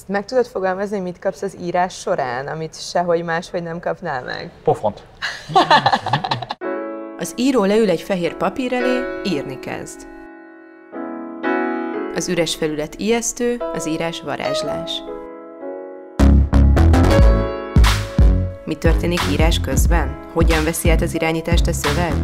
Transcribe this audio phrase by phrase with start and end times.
[0.00, 4.50] Ezt meg tudod fogalmazni, mit kapsz az írás során, amit sehogy máshogy nem kapnál meg?
[4.64, 5.02] Pofont.
[7.18, 10.06] Az író leül egy fehér papír elé, írni kezd.
[12.14, 15.02] Az üres felület ijesztő, az írás varázslás.
[18.64, 20.18] Mi történik írás közben?
[20.32, 22.14] Hogyan veszi át az irányítást a szöveg?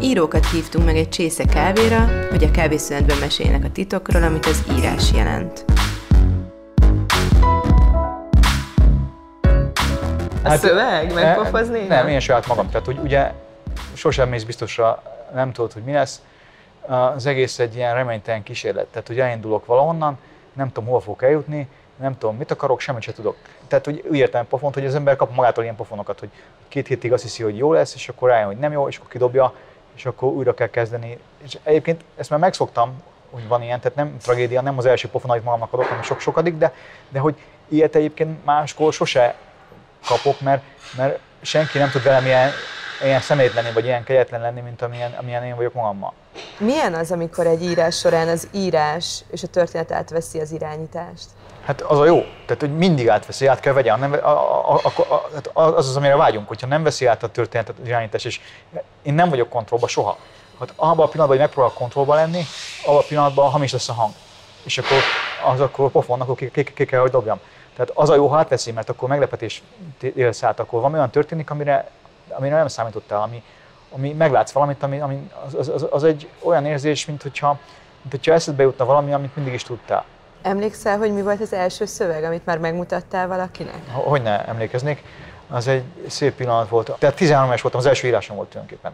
[0.00, 5.12] Írókat hívtunk meg egy csésze kávéra, hogy a kávészünetben meséljenek a titokról, amit az írás
[5.12, 5.64] jelent.
[10.46, 11.12] A hát, szöveg?
[11.12, 11.78] Megpofozni?
[11.78, 12.70] Nem, nem, én saját magam.
[12.70, 13.32] Tehát, hogy ugye
[13.92, 15.02] sosem mész biztosra,
[15.34, 16.22] nem tudod, hogy mi lesz.
[16.86, 18.86] Az egész egy ilyen reménytelen kísérlet.
[18.86, 20.18] Tehát, hogy elindulok valahonnan,
[20.52, 23.36] nem tudom, hova fogok eljutni, nem tudom, mit akarok, semmit sem tudok.
[23.68, 26.28] Tehát, hogy úgy értem pofont, hogy az ember kap magától ilyen pofonokat, hogy
[26.68, 29.10] két hétig azt hiszi, hogy jó lesz, és akkor rájön, hogy nem jó, és akkor
[29.10, 29.54] kidobja,
[29.94, 31.18] és akkor újra kell kezdeni.
[31.44, 35.30] És egyébként ezt már megszoktam, hogy van ilyen, tehát nem tragédia, nem az első pofon,
[35.30, 36.74] amit magamnak adok, hanem sok-sokadik, de,
[37.08, 37.34] de hogy
[37.68, 39.34] ilyet egyébként máskor sose
[40.06, 40.62] kapok, mert,
[40.96, 42.50] mert senki nem tud velem ilyen,
[43.02, 46.12] ilyen szemét lenni, vagy ilyen kegyetlen lenni, mint amilyen, amilyen én vagyok magammal.
[46.58, 51.26] Milyen az, amikor egy írás során az írás és a történet átveszi az irányítást?
[51.64, 55.60] Hát az a jó, tehát hogy mindig átveszi, át kell vegye, nem, a, a, a,
[55.60, 58.40] a, az az, amire vágyunk, hogyha nem veszi át a történetet, az irányítás, és
[59.02, 60.18] én nem vagyok kontrollban soha.
[60.58, 62.42] Hát abban a pillanatban, hogy megpróbálok kontrollban lenni,
[62.84, 64.12] abban a pillanatban hamis lesz a hang.
[64.62, 64.98] És akkor
[65.52, 67.40] az akkor pofon, akkor ki, ki, ki, ki kell, hogy dobjam.
[67.76, 69.62] Tehát az a jó, ha átveszi, mert akkor meglepetés
[70.14, 71.90] élsz át, akkor valami olyan történik, amire,
[72.28, 73.42] amire nem számítottál, ami,
[73.90, 77.58] ami meglátsz valamit, ami, ami az, az, az, egy olyan érzés, mint hogyha,
[78.00, 80.04] mint hogyha eszedbe jutna valami, amit mindig is tudtál.
[80.42, 83.90] Emlékszel, hogy mi volt az első szöveg, amit már megmutattál valakinek?
[83.92, 85.02] Hogy ne emlékeznék.
[85.48, 86.92] Az egy szép pillanat volt.
[86.98, 88.92] Tehát 13 éves voltam, az első írásom volt tulajdonképpen.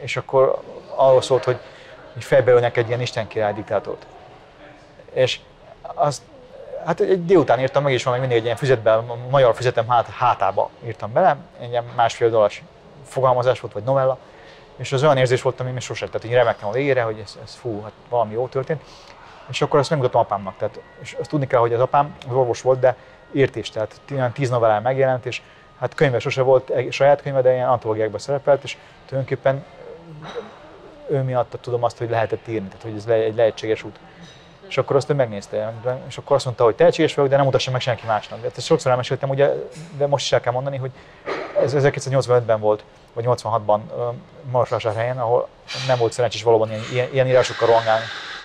[0.00, 0.62] És akkor
[0.94, 1.58] arról szólt, hogy,
[2.12, 4.06] hogy fejbeölnek egy ilyen Isten király diktátort.
[5.12, 5.40] És
[5.94, 6.22] azt,
[6.88, 10.08] hát egy délután írtam meg, és van még mindig egy ilyen füzetben, magyar füzetem hát,
[10.08, 12.62] hátába írtam bele, egy ilyen másfél dollas
[13.04, 14.18] fogalmazás volt, vagy novella,
[14.76, 17.38] és az olyan érzés volt, ami még sosem, tehát hogy remektem a végére, hogy ez,
[17.44, 18.82] ez fú, hát valami jó történt.
[19.48, 20.56] És akkor azt megmutatom apámnak.
[20.56, 22.96] Tehát, és azt tudni kell, hogy az apám az orvos volt, de
[23.32, 25.42] értés, tehát ilyen tíz novellán megjelent, és
[25.78, 28.76] hát könyve sose volt, saját könyve, de ilyen antológiákban szerepelt, és
[29.06, 29.64] tulajdonképpen
[31.10, 33.98] ő miatt tudom azt, hogy lehetett írni, tehát hogy ez egy lehetséges út.
[34.68, 35.72] És akkor azt ő megnézte,
[36.08, 38.40] és akkor azt mondta, hogy tehetséges vagyok, de nem mutassa meg senki másnak.
[38.40, 39.50] De ezt sokszor elmeséltem, ugye,
[39.96, 40.90] de most is el kell mondani, hogy
[41.62, 43.80] ez 1985-ben volt, vagy 86-ban
[44.50, 45.48] Marosvásárhelyen, ahol
[45.86, 48.04] nem volt szerencsés valóban ilyen, ilyen, ilyen írásokkal rohangálni.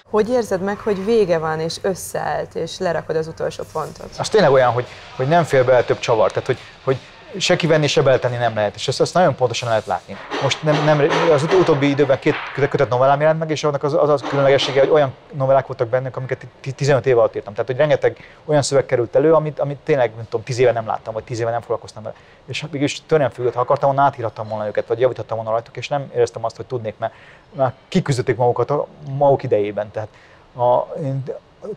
[0.10, 4.10] Hogy érzed meg, hogy vége van, és összeállt, és lerakod az utolsó pontot?
[4.18, 4.86] Az tényleg olyan, hogy,
[5.16, 6.98] hogy nem fél bele több csavar, tehát hogy, hogy
[7.38, 10.18] se kivenni, se beletenni nem lehet, és ezt, ezt nagyon pontosan lehet látni.
[10.42, 12.36] Most nem, nem, az ut- utóbbi időben két
[12.70, 16.10] kötet novellám jelent meg, és annak az, az, az különlegessége, hogy olyan novellák voltak benne,
[16.14, 16.46] amiket
[16.76, 17.54] 15 éve alatt írtam.
[17.54, 20.86] Tehát, hogy rengeteg olyan szöveg került elő, amit, amit tényleg, nem tudom, 10 éve nem
[20.86, 22.16] láttam, vagy 10 éve nem foglalkoztam vele.
[22.46, 25.88] És mégis tőlem függött, ha akartam volna, átírhattam volna őket, vagy javíthattam volna rajtuk, és
[25.88, 27.14] nem éreztem azt, hogy tudnék, mert
[27.52, 29.92] már kiküzdötték magukat a maguk idejében.
[29.92, 30.10] Tehát
[30.56, 30.88] a,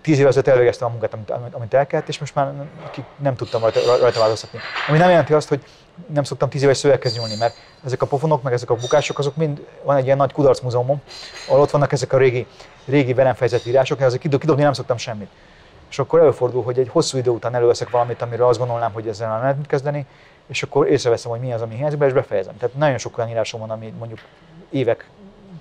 [0.01, 2.53] tíz évvel ezelőtt elvégeztem a munkát, amit, amit el kellett, és most már
[3.17, 4.59] nem tudtam rajta, rajta változtatni.
[4.89, 5.65] Ami nem jelenti azt, hogy
[6.07, 7.55] nem szoktam tíz éves szöveghez nyúlni, mert
[7.85, 11.01] ezek a pofonok, meg ezek a bukások, azok mind van egy ilyen nagy kudarcmúzeumom,
[11.49, 12.47] ahol ott vannak ezek a régi,
[12.85, 15.29] régi velem fejezett írások, ezek kidobni nem szoktam semmit.
[15.91, 19.29] És akkor előfordul, hogy egy hosszú idő után előveszek valamit, amiről azt gondolnám, hogy ezzel
[19.29, 20.07] nem lehet mit kezdeni,
[20.47, 22.57] és akkor észreveszem, hogy mi az, ami hiányzik és befejezem.
[22.57, 24.21] Tehát nagyon sok olyan írásom van, ami mondjuk
[24.71, 25.09] évek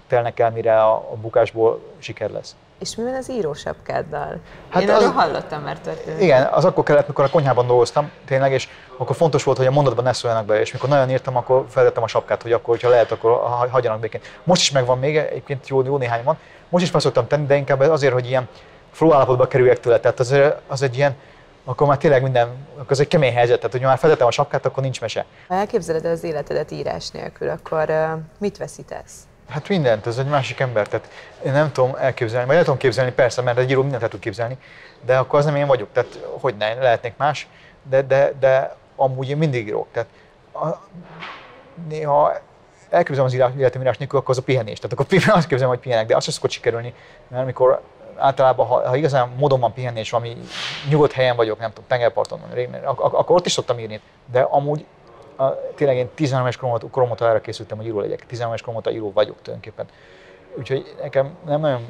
[0.07, 2.55] telnek el, mire a, a bukásból siker lesz.
[2.79, 4.39] És mi van az írósapkáddal?
[4.69, 6.21] Hát Én az, arról hallottam már történt.
[6.21, 9.71] Igen, az akkor kellett, mikor a konyhában dolgoztam, tényleg, és akkor fontos volt, hogy a
[9.71, 12.89] mondatban ne szóljanak be, és mikor nagyon írtam, akkor feltettem a sapkát, hogy akkor, hogyha
[12.89, 13.31] lehet, akkor
[13.69, 14.21] hagyjanak békén.
[14.43, 16.37] Most is megvan még, egyébként jó, jó néhány van.
[16.69, 18.49] Most is fel szoktam tenni, de inkább azért, hogy ilyen
[18.91, 19.99] flow állapotba kerüljek tőle.
[19.99, 20.35] Tehát az,
[20.67, 21.15] az egy ilyen,
[21.65, 24.65] akkor már tényleg minden, akkor az egy kemény helyzet, tehát hogy már feltettem a sapkát,
[24.65, 25.25] akkor nincs mese.
[25.47, 27.93] Ha elképzeled az életedet írás nélkül, akkor
[28.39, 29.13] mit veszítesz?
[29.49, 30.87] Hát mindent, ez egy másik ember.
[30.87, 31.09] Tehát
[31.45, 34.19] én nem tudom elképzelni, vagy nem tudom képzelni, persze, mert egy író mindent el tud
[34.19, 34.57] képzelni,
[35.05, 35.87] de akkor az nem én vagyok.
[35.93, 37.47] Tehát hogy ne, lehetnék más,
[37.89, 39.87] de, de, de amúgy én mindig írok.
[39.91, 40.07] Tehát
[40.53, 40.67] a,
[41.89, 42.33] néha
[42.89, 44.79] elképzelem az írás, életem írás nélkül, akkor az a pihenés.
[44.79, 46.93] Tehát akkor azt képzelem, hogy pihenek, de azt sem szokott sikerülni,
[47.27, 47.81] mert amikor
[48.17, 50.37] általában, ha, ha igazán módon van pihenés, valami
[50.89, 52.39] nyugodt helyen vagyok, nem tudom, tengerparton,
[52.83, 53.99] akkor, akkor ott is szoktam írni.
[54.31, 54.85] De amúgy
[55.35, 56.57] a, tényleg én 13 es
[56.91, 58.25] korom óta erre készültem, hogy író legyek.
[58.25, 59.85] 13 es korom óta író vagyok tulajdonképpen.
[60.57, 61.85] Úgyhogy nekem nem nagyon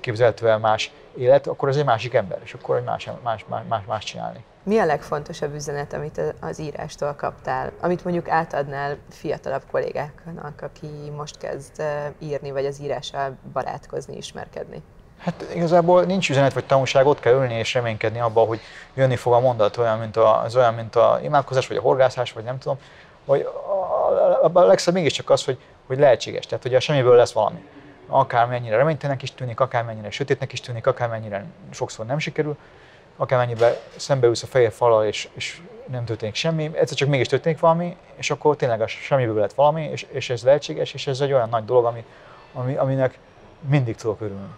[0.00, 3.62] képzelhető el más élet, akkor ez egy másik ember, és akkor egy más, más, más,
[3.68, 4.44] más, más csinálni.
[4.62, 11.38] Mi a legfontosabb üzenet, amit az írástól kaptál, amit mondjuk átadnál fiatalabb kollégáknak, aki most
[11.38, 11.82] kezd
[12.18, 14.82] írni, vagy az írással barátkozni, ismerkedni?
[15.20, 18.60] Hát igazából nincs üzenet vagy tanulság, ott kell ülni és reménykedni abban, hogy
[18.94, 22.32] jönni fog a mondat olyan, mint a, az olyan, mint a imádkozás, vagy a horgászás,
[22.32, 22.78] vagy nem tudom,
[23.24, 23.40] vagy
[24.42, 27.64] a, a, legszebb mégiscsak az, hogy, hogy lehetséges, tehát hogy a semmiből lesz valami.
[28.06, 32.56] Akármennyire reménytelenek is tűnik, akármennyire sötétnek is tűnik, akármennyire sokszor nem sikerül,
[33.16, 37.96] akármennyiben szembeülsz a feje fala és, és nem történik semmi, egyszer csak mégis történik valami,
[38.14, 41.48] és akkor tényleg a semmiből lett valami, és, és ez lehetséges, és ez egy olyan
[41.48, 42.04] nagy dolog, ami,
[42.52, 43.18] ami, aminek
[43.68, 44.48] mindig tudok örülni.